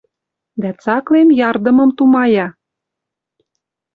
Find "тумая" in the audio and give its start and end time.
1.97-2.47